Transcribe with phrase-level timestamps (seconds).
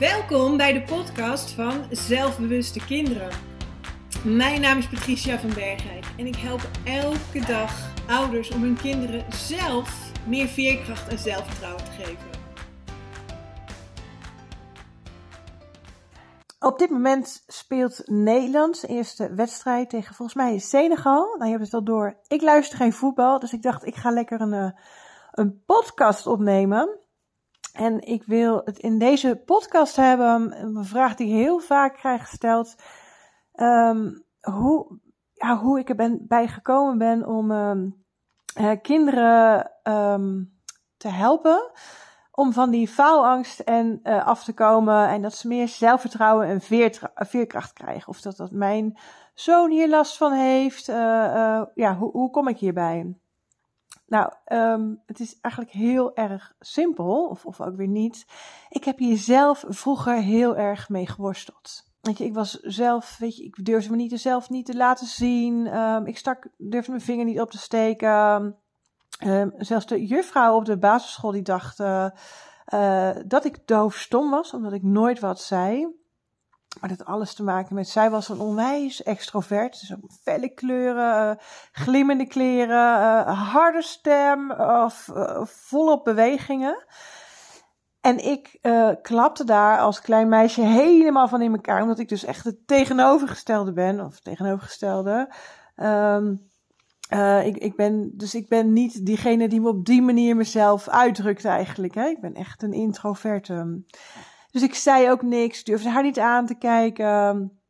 [0.00, 3.28] Welkom bij de podcast van Zelfbewuste Kinderen.
[4.24, 9.32] Mijn naam is Patricia van Bergijk en ik help elke dag ouders om hun kinderen
[9.32, 12.28] zelf meer veerkracht en zelfvertrouwen te geven.
[16.60, 21.34] Op dit moment speelt Nederland eerste wedstrijd tegen volgens mij Senegal.
[21.38, 22.16] Nou, je hebt het wel door.
[22.28, 24.70] Ik luister geen voetbal, dus ik dacht ik ga lekker een, eh,
[25.32, 26.99] een podcast opnemen.
[27.72, 32.28] En ik wil het in deze podcast hebben, een vraag die ik heel vaak krijg
[32.28, 32.74] gesteld.
[33.52, 34.98] Ehm, hoe,
[35.32, 37.90] ja, hoe ik er bij gekomen ben om ehm,
[38.54, 40.44] eh, kinderen ehm,
[40.96, 41.70] te helpen
[42.40, 46.60] om van die faalangst en uh, af te komen en dat ze meer zelfvertrouwen en
[47.14, 48.08] veerkracht krijgen.
[48.08, 48.98] Of dat, dat mijn
[49.34, 50.88] zoon hier last van heeft.
[50.88, 53.14] Uh, ja, hoe, hoe kom ik hierbij?
[54.10, 58.26] Nou, um, het is eigenlijk heel erg simpel, of, of ook weer niet.
[58.68, 61.88] Ik heb hier zelf vroeger heel erg mee geworsteld.
[62.00, 65.06] Weet je, ik was zelf, weet je, ik durfde me niet zelf niet te laten
[65.06, 65.76] zien.
[65.76, 68.56] Um, ik stak, durfde mijn vinger niet op te steken.
[69.26, 72.06] Um, zelfs de juffrouw op de basisschool die dacht uh,
[72.74, 75.99] uh, dat ik doofstom was, omdat ik nooit wat zei.
[76.80, 79.80] Maar dat alles te maken met, zij was een onwijs extrovert.
[79.80, 86.84] Dus felle kleuren, uh, glimmende kleren, uh, harde stem, of uh, volop bewegingen.
[88.00, 88.58] En ik
[89.02, 93.72] klapte daar als klein meisje helemaal van in elkaar, omdat ik dus echt het tegenovergestelde
[93.72, 95.34] ben, of tegenovergestelde.
[97.12, 100.88] Uh, ik, ik ben, dus ik ben niet diegene die me op die manier mezelf
[100.88, 101.94] uitdrukt eigenlijk.
[101.94, 102.06] Hè?
[102.06, 103.82] Ik ben echt een introverte.
[104.50, 107.60] Dus ik zei ook niks, durfde haar niet aan te kijken.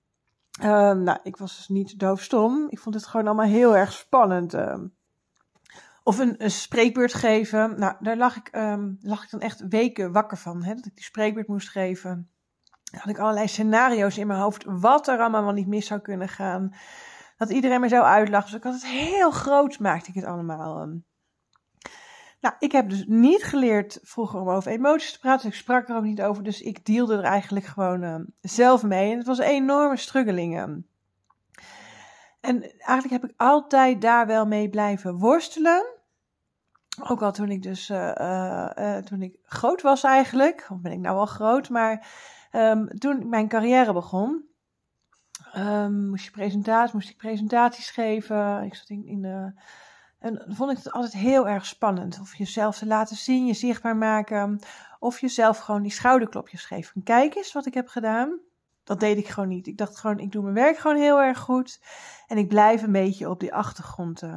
[0.62, 2.66] Uh, nou, ik was dus niet doofstom.
[2.68, 4.54] Ik vond het gewoon allemaal heel erg spannend.
[4.54, 4.78] Uh.
[6.02, 7.78] Of een, een spreekbeurt geven.
[7.78, 10.62] Nou, daar lag ik, um, lag ik dan echt weken wakker van.
[10.62, 10.74] Hè?
[10.74, 12.30] Dat ik die spreekbeurt moest geven.
[12.84, 14.64] Dan had ik allerlei scenario's in mijn hoofd.
[14.66, 16.72] Wat er allemaal wel niet mis zou kunnen gaan
[17.40, 18.50] dat iedereen me zo uitlachen.
[18.50, 20.88] Dus ik had het heel groot, maakte ik het allemaal.
[22.40, 25.48] Nou, ik heb dus niet geleerd vroeger om over emoties te praten.
[25.48, 26.42] Ik sprak er ook niet over.
[26.42, 29.10] Dus ik deelde er eigenlijk gewoon um, zelf mee.
[29.10, 30.60] En het was een enorme struggeling.
[30.60, 30.86] Um.
[32.40, 35.86] En eigenlijk heb ik altijd daar wel mee blijven worstelen.
[37.02, 40.66] Ook al toen ik dus uh, uh, uh, toen ik groot was eigenlijk.
[40.70, 42.06] Of ben ik nou al groot, maar
[42.98, 44.48] toen mijn carrière begon.
[45.56, 48.62] Um, moest je presentaties, moest ik presentaties geven.
[48.62, 49.52] Ik zat in, in de.
[50.20, 52.19] En vond ik het altijd heel erg spannend.
[52.20, 54.60] Of jezelf te laten zien, je zichtbaar maken.
[54.98, 57.03] Of jezelf gewoon die schouderklopjes geven.
[57.03, 58.41] Kijk eens wat ik heb gedaan.
[58.84, 59.66] Dat deed ik gewoon niet.
[59.66, 61.81] Ik dacht gewoon, ik doe mijn werk gewoon heel erg goed.
[62.26, 64.22] En ik blijf een beetje op die achtergrond.
[64.22, 64.36] Uh.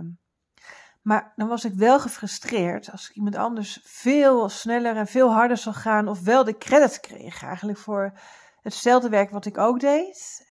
[1.02, 5.76] Maar dan was ik wel gefrustreerd als iemand anders veel sneller en veel harder zou
[5.76, 6.08] gaan.
[6.08, 8.20] Of wel de credit kreeg eigenlijk voor
[8.62, 10.52] hetzelfde werk wat ik ook deed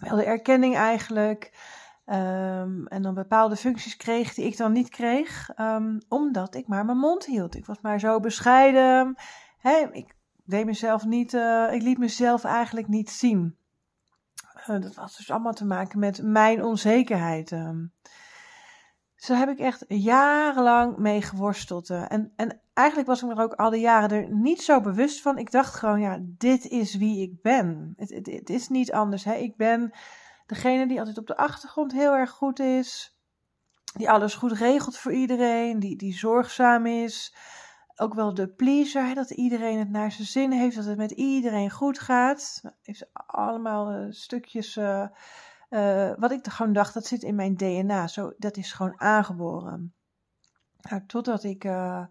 [0.00, 1.52] wel de erkenning eigenlijk.
[2.06, 6.84] Um, en dan bepaalde functies kreeg die ik dan niet kreeg, um, omdat ik maar
[6.84, 7.54] mijn mond hield.
[7.54, 9.16] Ik was maar zo bescheiden.
[9.92, 13.56] Ik deed mezelf niet, uh, ik liet mezelf eigenlijk niet zien.
[14.60, 17.50] Uh, dat had dus allemaal te maken met mijn onzekerheid.
[17.50, 17.92] Um.
[19.14, 21.90] Zo heb ik echt jarenlang mee geworsteld.
[21.90, 24.80] Uh, en, en eigenlijk was ik me er ook al die jaren er niet zo
[24.80, 25.38] bewust van.
[25.38, 27.94] Ik dacht gewoon, ja, dit is wie ik ben.
[27.96, 29.24] Het, het, het is niet anders.
[29.24, 29.34] Hè?
[29.34, 29.92] Ik ben
[30.50, 33.18] degene die altijd op de achtergrond heel erg goed is.
[33.96, 35.78] Die alles goed regelt voor iedereen.
[35.78, 37.34] Die, die zorgzaam is.
[37.96, 40.76] Ook wel de pleaser, dat iedereen het naar zijn zin heeft.
[40.76, 42.62] Dat het met iedereen goed gaat.
[42.82, 44.76] Heeft allemaal uh, stukjes...
[44.76, 45.06] Uh,
[45.70, 48.06] uh, wat ik gewoon dacht, dat zit in mijn DNA.
[48.06, 49.94] Zo, dat is gewoon aangeboren.
[50.80, 52.04] Nou, totdat ik uh,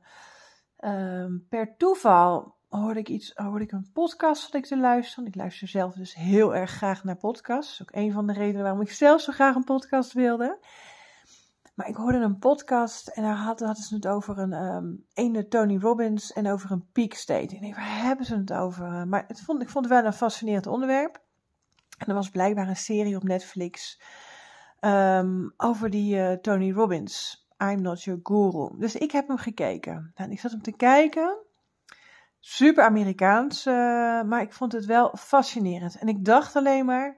[1.50, 5.28] per toeval hoorde ik iets, hoorde ik een podcast dat ik te luisteren.
[5.28, 7.78] Ik luister zelf dus heel erg graag naar podcasts.
[7.78, 10.60] Dat is ook een van de redenen waarom ik zelf zo graag een podcast wilde.
[11.76, 15.48] Maar ik hoorde een podcast en daar hadden, hadden ze het over een um, ene
[15.48, 17.56] Tony Robbins en over een peak state.
[17.56, 19.08] Ik denk, waar hebben ze het over?
[19.08, 21.22] Maar het vond, ik vond het wel een fascinerend onderwerp.
[21.98, 24.02] En er was blijkbaar een serie op Netflix
[24.82, 27.48] um, over die uh, Tony Robbins.
[27.58, 28.78] I'm not your guru.
[28.78, 30.12] Dus ik heb hem gekeken.
[30.16, 31.38] En ik zat hem te kijken.
[32.40, 33.74] Super Amerikaans, uh,
[34.24, 35.98] maar ik vond het wel fascinerend.
[35.98, 37.18] En ik dacht alleen maar,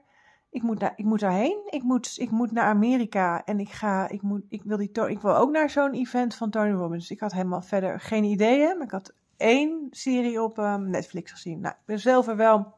[0.50, 1.60] ik moet, daar, ik moet daarheen.
[1.70, 3.44] Ik moet, ik moet naar Amerika.
[3.44, 6.50] En ik ga, ik moet, ik wil, die, ik wil ook naar zo'n event van
[6.50, 7.10] Tony Robbins.
[7.10, 8.76] Ik had helemaal verder geen ideeën.
[8.76, 11.60] Maar ik had één serie op um, Netflix gezien.
[11.60, 12.74] Nou, ik ben zelf wel,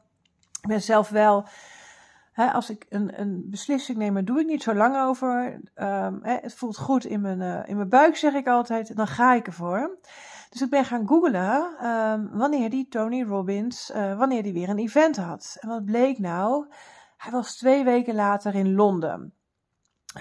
[0.61, 1.47] ben zelf wel
[2.35, 5.59] als ik een, een beslissing neem, daar doe ik niet zo lang over.
[5.73, 8.95] Hè, het voelt goed in mijn, uh, in mijn buik, zeg ik altijd.
[8.95, 9.97] Dan ga ik ervoor.
[10.49, 14.77] Dus ik ben gaan googlen ehm, wanneer die Tony Robbins, uh, wanneer die weer een
[14.77, 15.57] event had.
[15.59, 16.65] En wat bleek nou?
[17.17, 19.33] Hij was twee weken later in Londen.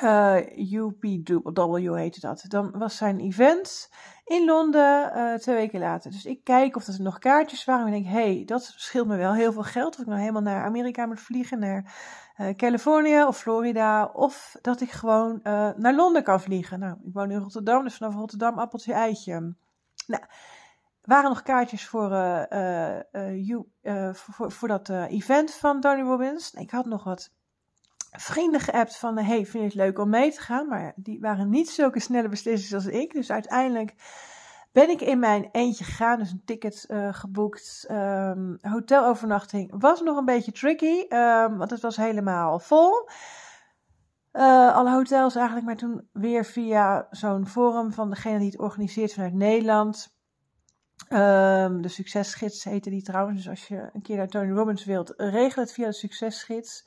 [0.03, 2.45] Uh, UPW heette dat.
[2.49, 3.91] Dan was zijn event
[4.25, 6.11] in Londen uh, twee weken later.
[6.11, 7.87] Dus ik kijk of er nog kaartjes waren.
[7.87, 9.95] En ik denk, hey, dat scheelt me wel heel veel geld.
[9.95, 11.95] Of ik nou helemaal naar Amerika moet vliegen, naar
[12.41, 14.05] uh, Californië of Florida.
[14.05, 15.41] Of dat ik gewoon
[15.77, 16.79] naar Londen kan vliegen.
[16.79, 19.55] Nou, ik woon in Rotterdam, dus vanaf Rotterdam appeltje eitje.
[20.07, 20.23] Nou,
[21.03, 22.11] waren nog kaartjes voor,
[23.35, 23.65] you,
[24.13, 26.53] voor, voor, dat event van Tony Robbins.
[26.53, 27.31] Ik had nog wat
[28.11, 30.69] vrienden geappt van, hey, vind je het leuk om mee te gaan?
[30.69, 33.13] Maar die waren niet zulke snelle beslissers als ik.
[33.13, 33.95] Dus uiteindelijk
[34.73, 37.87] ben ik in mijn eentje gegaan, dus een ticket geboekt.
[37.91, 43.09] Um, hotelovernachting was nog een beetje tricky, um, want het was helemaal vol.
[44.37, 49.13] Uh, alle hotels eigenlijk, maar toen weer via zo'n forum van degene die het organiseert
[49.13, 50.17] vanuit Nederland.
[51.09, 53.37] Um, de succesgids heette die trouwens.
[53.37, 56.87] Dus als je een keer naar Tony Robbins wilt, regel het via de succesgids.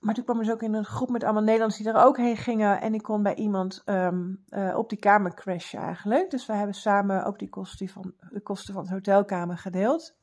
[0.00, 2.36] Maar toen kwam dus ook in een groep met allemaal Nederlanders die er ook heen
[2.36, 2.80] gingen.
[2.80, 6.30] En ik kon bij iemand um, uh, op die kamer crashen eigenlijk.
[6.30, 10.16] Dus we hebben samen ook die kosten van, de kosten van het hotelkamer gedeeld.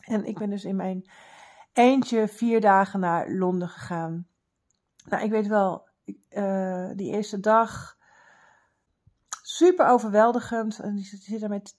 [0.00, 1.10] En ik ben dus in mijn
[1.72, 4.29] eentje vier dagen naar Londen gegaan.
[5.08, 5.88] Nou, ik weet wel,
[6.30, 7.98] uh, die eerste dag
[9.42, 10.78] super overweldigend.
[10.78, 11.74] En die zitten met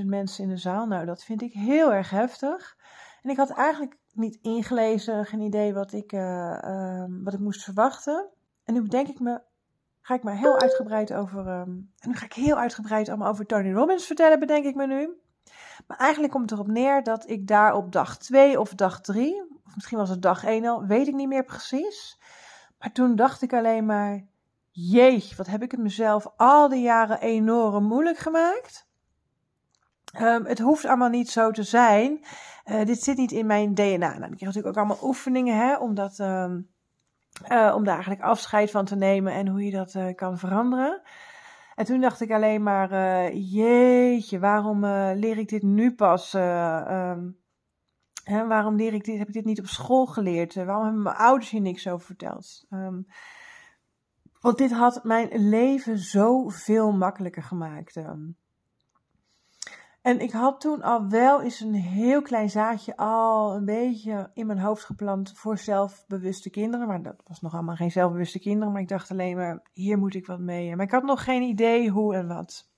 [0.00, 0.86] 10.000 mensen in de zaal.
[0.86, 2.76] Nou, dat vind ik heel erg heftig.
[3.22, 8.28] En ik had eigenlijk niet ingelezen, geen idee wat ik, uh, wat ik moest verwachten.
[8.64, 9.40] En nu bedenk ik me,
[10.00, 13.46] ga ik maar heel uitgebreid over, um, en nu ga ik heel uitgebreid allemaal over
[13.46, 15.20] Tony Robbins vertellen, bedenk ik me nu.
[15.86, 19.42] Maar eigenlijk komt het erop neer dat ik daar op dag 2 of dag 3,
[19.64, 22.18] of misschien was het dag 1 al, weet ik niet meer precies.
[22.80, 24.24] Maar toen dacht ik alleen maar,
[24.70, 28.88] jeetje, wat heb ik het mezelf al die jaren enorm moeilijk gemaakt.
[30.20, 32.24] Um, het hoeft allemaal niet zo te zijn.
[32.64, 33.96] Uh, dit zit niet in mijn DNA.
[33.96, 36.70] Nou, dan krijg natuurlijk ook allemaal oefeningen hè, om, dat, um,
[37.48, 41.02] uh, om daar eigenlijk afscheid van te nemen en hoe je dat uh, kan veranderen.
[41.74, 46.34] En toen dacht ik alleen maar, jeetje, waarom leer ik dit nu pas?
[46.34, 47.38] Um,
[48.30, 50.54] waarom leer ik dit, heb ik dit niet op school geleerd?
[50.54, 52.66] waarom hebben mijn ouders hier niks over verteld?
[52.70, 53.06] Um,
[54.40, 57.96] want dit had mijn leven zoveel makkelijker gemaakt.
[57.96, 58.36] Um.
[60.02, 64.46] En ik had toen al wel eens een heel klein zaadje al een beetje in
[64.46, 66.86] mijn hoofd geplant voor zelfbewuste kinderen.
[66.86, 68.72] Maar dat was nog allemaal geen zelfbewuste kinderen.
[68.72, 70.76] Maar ik dacht alleen maar, hier moet ik wat mee.
[70.76, 72.69] Maar ik had nog geen idee hoe en wat.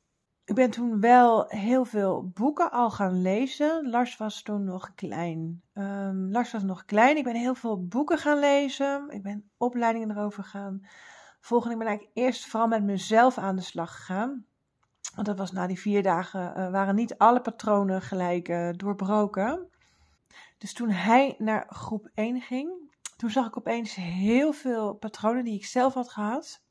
[0.44, 3.90] Ik ben toen wel heel veel boeken al gaan lezen.
[3.90, 5.62] Lars was toen nog klein.
[5.74, 7.16] Um, Lars was nog klein.
[7.16, 9.10] Ik ben heel veel boeken gaan lezen.
[9.10, 10.86] Ik ben opleidingen erover gaan
[11.40, 11.70] volgen.
[11.70, 14.46] Ik ben eigenlijk eerst vooral met mezelf aan de slag gegaan.
[15.14, 19.68] Want dat was na die vier dagen, uh, waren niet alle patronen gelijk uh, doorbroken.
[20.58, 25.54] Dus toen hij naar groep 1 ging, toen zag ik opeens heel veel patronen die
[25.54, 26.62] ik zelf had gehad.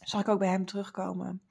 [0.00, 1.42] Zag ik ook bij hem terugkomen.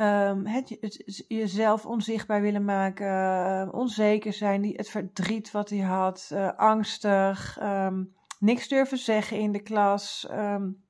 [0.00, 6.32] Um, het, jezelf onzichtbaar willen maken, uh, onzeker zijn, die, het verdriet wat hij had,
[6.56, 10.84] angstig, um, niks durven zeggen in de klas, um,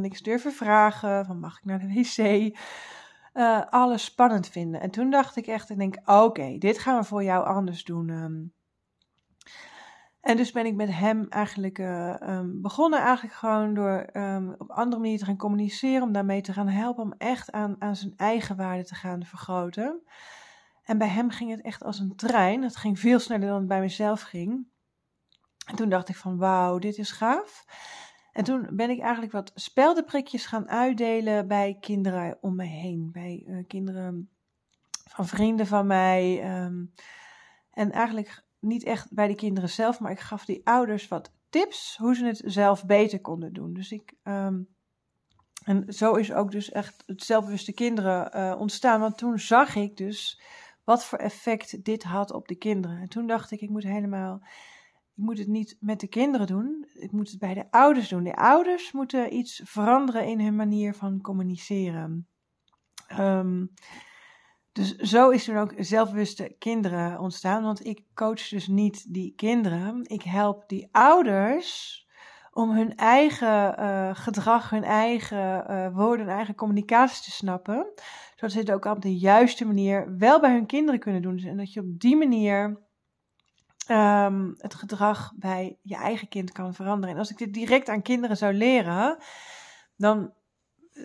[0.00, 2.56] niks durven vragen, van mag ik naar de wc
[3.70, 4.80] alles spannend vinden.
[4.80, 8.52] En toen dacht ik echt, ik denk, oké, dit gaan we voor jou anders doen.
[10.26, 14.70] En dus ben ik met hem eigenlijk uh, um, begonnen, eigenlijk gewoon door um, op
[14.70, 18.12] andere manier te gaan communiceren, om daarmee te gaan helpen, om echt aan, aan zijn
[18.16, 20.02] eigen waarde te gaan vergroten.
[20.84, 22.62] En bij hem ging het echt als een trein.
[22.62, 24.66] Het ging veel sneller dan het bij mezelf ging.
[25.66, 27.64] En toen dacht ik van, wauw, dit is gaaf.
[28.32, 33.08] En toen ben ik eigenlijk wat speldenprikjes gaan uitdelen bij kinderen om me heen.
[33.12, 34.30] Bij uh, kinderen
[35.10, 36.44] van vrienden van mij.
[36.64, 36.92] Um,
[37.70, 41.96] en eigenlijk niet echt bij de kinderen zelf, maar ik gaf die ouders wat tips
[41.96, 43.72] hoe ze het zelf beter konden doen.
[43.72, 44.14] Dus ik.
[44.24, 44.74] Um,
[45.64, 49.00] en zo is ook dus echt het zelfbewuste kinderen uh, ontstaan.
[49.00, 50.40] Want toen zag ik dus
[50.84, 53.00] wat voor effect dit had op de kinderen.
[53.00, 54.40] En toen dacht ik, ik moet helemaal
[55.16, 58.24] ik moet het niet met de kinderen doen, ik moet het bij de ouders doen.
[58.24, 62.28] De ouders moeten iets veranderen in hun manier van communiceren.
[63.18, 63.72] Um,
[64.76, 70.00] dus zo is er ook zelfbewuste kinderen ontstaan, want ik coach dus niet die kinderen.
[70.02, 72.04] Ik help die ouders
[72.52, 77.86] om hun eigen uh, gedrag, hun eigen uh, woorden, hun eigen communicatie te snappen.
[78.34, 81.38] Zodat ze het ook op de juiste manier wel bij hun kinderen kunnen doen.
[81.38, 82.84] En dat je op die manier
[83.90, 87.14] um, het gedrag bij je eigen kind kan veranderen.
[87.14, 89.18] En als ik dit direct aan kinderen zou leren,
[89.96, 90.32] dan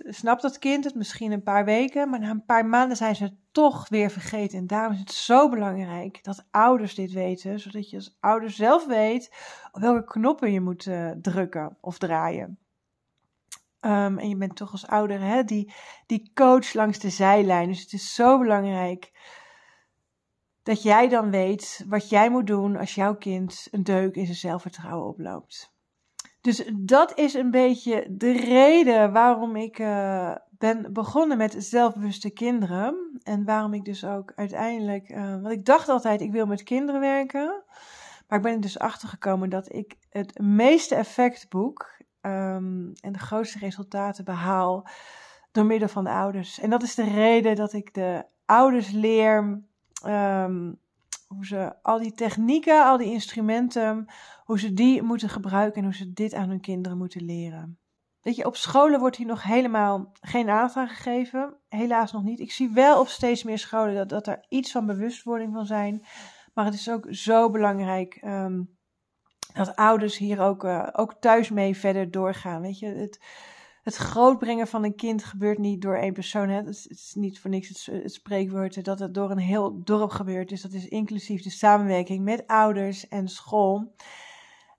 [0.06, 3.24] snapt dat kind het misschien een paar weken, maar na een paar maanden zijn ze
[3.24, 4.58] het toch weer vergeten.
[4.58, 8.86] En daarom is het zo belangrijk dat ouders dit weten, zodat je als ouder zelf
[8.86, 9.36] weet
[9.72, 12.60] op welke knoppen je moet uh, drukken of draaien.
[13.86, 15.74] Um, en je bent toch als ouder hè, die,
[16.06, 17.68] die coach langs de zijlijn.
[17.68, 19.12] Dus het is zo belangrijk
[20.64, 24.38] dat jij dan weet wat jij moet doen als jouw kind een deuk in zijn
[24.38, 25.71] zelfvertrouwen oploopt.
[26.42, 33.20] Dus dat is een beetje de reden waarom ik uh, ben begonnen met zelfbewuste kinderen.
[33.24, 37.02] En waarom ik dus ook uiteindelijk, uh, want ik dacht altijd ik wil met kinderen
[37.02, 37.64] werken.
[38.28, 43.12] Maar ik ben er dus achter gekomen dat ik het meeste effect boek um, en
[43.12, 44.88] de grootste resultaten behaal
[45.52, 46.60] door middel van de ouders.
[46.60, 49.64] En dat is de reden dat ik de ouders leer
[50.06, 50.80] um,
[51.36, 54.06] hoe ze al die technieken, al die instrumenten,
[54.44, 57.80] hoe ze die moeten gebruiken en hoe ze dit aan hun kinderen moeten leren.
[58.22, 61.58] Weet je, op scholen wordt hier nog helemaal geen aandacht aan gegeven.
[61.70, 62.40] Helaas nog niet.
[62.40, 66.06] Ik zie wel op steeds meer scholen dat, dat er iets van bewustwording van zijn.
[66.54, 68.78] Maar het is ook zo belangrijk um,
[69.54, 72.62] dat ouders hier ook, uh, ook thuis mee verder doorgaan.
[72.62, 73.20] Weet je, het,
[73.82, 76.50] het grootbrengen van een kind gebeurt niet door één persoon.
[76.50, 76.56] Hè.
[76.56, 80.50] Het, is, niet voor niks het, spreekwoord dat het door een heel dorp gebeurt.
[80.50, 83.96] Dus dat is inclusief de samenwerking met ouders en school.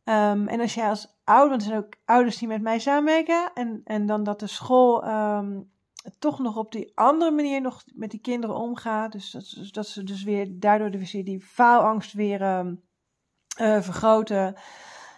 [0.04, 3.80] Um, en als jij als ouder, er zijn ook ouders die met mij samenwerken, en,
[3.84, 5.70] en dan dat de school um,
[6.18, 9.12] toch nog op die andere manier nog met die kinderen omgaat.
[9.12, 12.82] Dus dat, dat ze dus weer daardoor de, die faalangst weer um,
[13.60, 14.56] uh, vergroten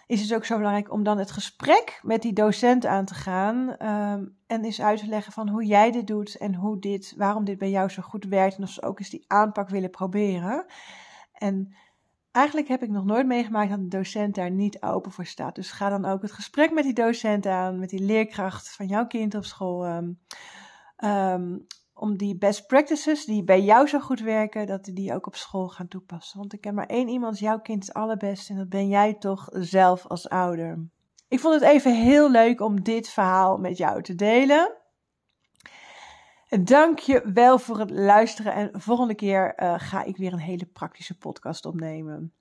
[0.07, 3.57] is het ook zo belangrijk om dan het gesprek met die docent aan te gaan
[3.57, 7.45] um, en eens uit te leggen van hoe jij dit doet en hoe dit, waarom
[7.45, 10.65] dit bij jou zo goed werkt en of ze ook eens die aanpak willen proberen.
[11.33, 11.75] En
[12.31, 15.55] eigenlijk heb ik nog nooit meegemaakt dat de docent daar niet open voor staat.
[15.55, 19.07] Dus ga dan ook het gesprek met die docent aan, met die leerkracht van jouw
[19.07, 19.85] kind op school.
[20.97, 25.35] Um, om die best practices die bij jou zo goed werken, dat die ook op
[25.35, 26.39] school gaan toepassen.
[26.39, 29.47] Want ik ken maar één iemand, jouw kind is allerbest en dat ben jij toch
[29.51, 30.87] zelf als ouder.
[31.27, 34.73] Ik vond het even heel leuk om dit verhaal met jou te delen.
[36.63, 40.65] Dank je wel voor het luisteren en volgende keer uh, ga ik weer een hele
[40.65, 42.33] praktische podcast opnemen.